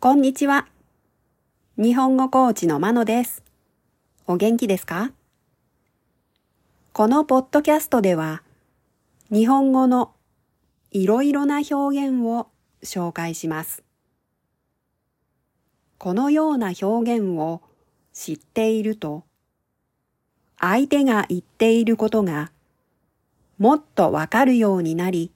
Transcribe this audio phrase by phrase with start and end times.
[0.00, 0.68] こんにちは。
[1.76, 3.42] 日本語コーチのまのです。
[4.28, 5.10] お元気ですか？
[6.92, 8.44] このポッドキャストでは、
[9.32, 10.12] 日本語の
[10.92, 12.46] いろいろな表現を
[12.84, 13.82] 紹介します。
[15.98, 17.60] このような表現を
[18.12, 19.24] 知っていると、
[20.60, 22.52] 相手が言っていることが
[23.58, 25.32] もっとわかるようになり、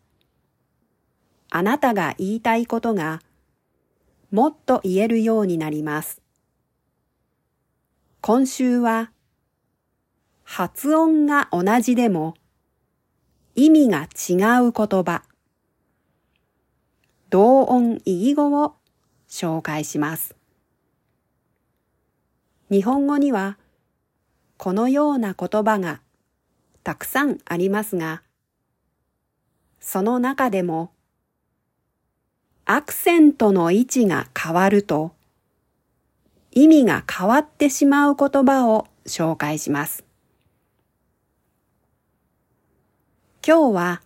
[1.50, 3.22] あなたが言いたいことが
[4.32, 6.22] もっと言えるようになります。
[8.22, 9.12] 今週は
[10.42, 12.34] 発音が同じでも
[13.54, 15.22] 意味が違う言葉、
[17.28, 18.74] 同音異義語を
[19.28, 20.34] 紹介します。
[22.70, 23.58] 日本語には
[24.56, 26.00] このような言葉が
[26.84, 28.22] たくさんありますが、
[29.78, 30.92] その中でも
[32.74, 35.12] アクセントの位置が変わると
[36.52, 40.06] 意味が変わってしまう言葉を紹介します。
[43.46, 44.02] 今日は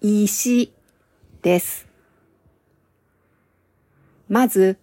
[0.00, 0.72] 石
[1.42, 1.86] です。
[4.28, 4.76] まず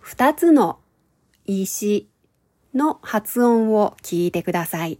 [0.00, 0.80] 二つの
[1.46, 2.10] 石
[2.74, 4.98] の発音を聞いてください。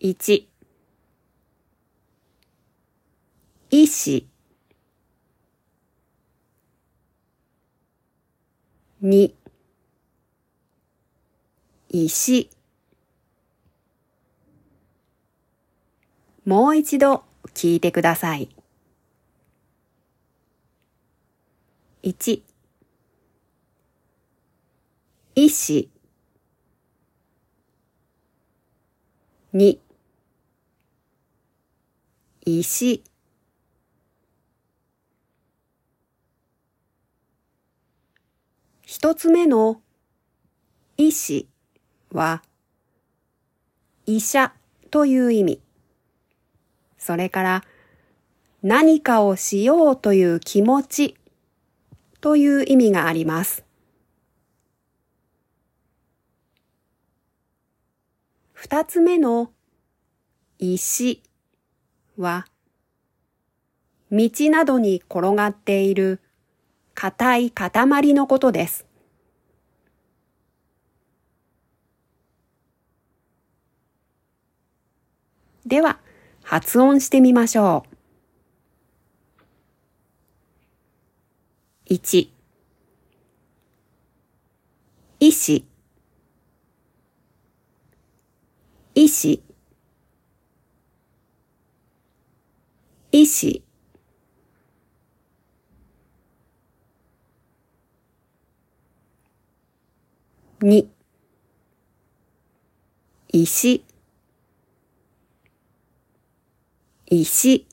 [0.00, 0.49] 1
[3.90, 4.28] 医師
[9.02, 9.34] 2
[11.88, 12.50] 石。
[16.44, 18.48] もう一度聞いてください。
[22.04, 22.42] 1
[25.34, 25.90] 医師
[29.52, 29.78] 2
[32.46, 33.02] 石。
[39.02, 39.80] 一つ目の
[40.98, 41.48] 医師
[42.12, 42.42] は
[44.04, 44.52] 医者
[44.90, 45.62] という意味。
[46.98, 47.64] それから
[48.62, 51.16] 何かをしようという気持ち
[52.20, 53.64] という意味があります。
[58.52, 59.50] 二つ目の
[60.58, 61.22] 石
[62.18, 62.44] は
[64.12, 66.20] 道などに転がっている
[66.92, 68.89] 硬い塊のことです。
[75.70, 76.00] では、
[76.42, 77.84] 発音してみましょ
[81.88, 81.94] う。
[81.94, 82.28] 1
[85.20, 85.64] 医師。
[88.96, 89.40] 医師。
[93.12, 93.62] 医師。
[100.62, 100.88] 2
[103.32, 103.84] 石
[107.12, 107.66] 石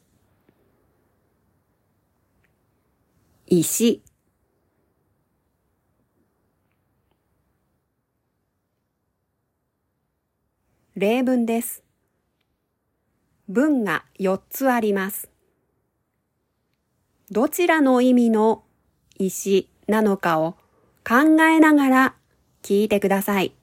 [3.46, 4.02] 石
[10.96, 11.84] 例文です。
[13.48, 15.30] 文が4つあります。
[17.30, 18.64] どちらの意味の
[19.20, 20.54] 石なのかを
[21.08, 22.16] 考えながら
[22.64, 23.57] 聞いてください。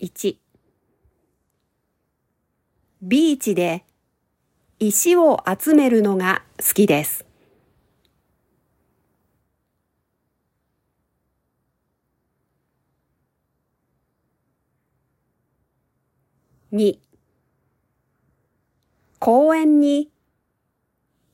[0.00, 0.36] 1
[3.02, 3.84] ビーチで
[4.78, 7.24] 石を集めるのが好きです。
[16.72, 16.98] 2
[19.18, 20.10] 公園に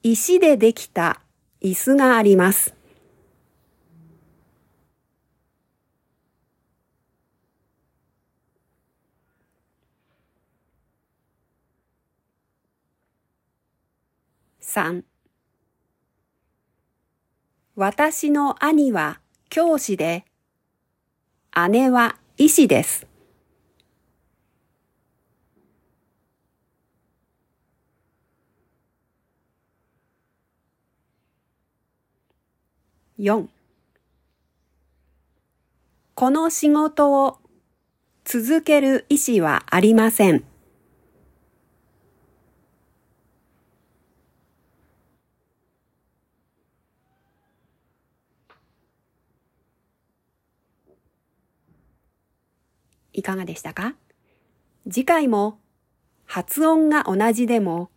[0.03, 1.21] 石でできた
[1.61, 2.75] 椅子があります。
[14.75, 15.05] 3
[17.77, 20.25] 私の兄は教師で、
[21.71, 23.07] 姉は医師です。
[33.21, 33.47] 4
[36.17, 37.39] この仕事を
[38.25, 40.54] 続ける意思はありません。
[53.15, 53.95] いかがでしたか？
[54.91, 55.59] 次回も
[56.27, 57.91] 発音が同じでも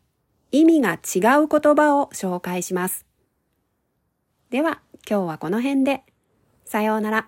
[0.52, 3.06] 意味が違う言葉を紹介します。
[4.50, 6.04] では今日はこの辺で。
[6.64, 7.28] さようなら。